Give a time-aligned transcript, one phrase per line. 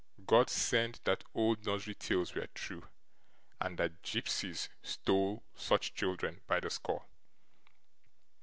[0.25, 2.87] God send that old nursery tales were true,
[3.59, 7.05] and that gypsies stole such children by the score!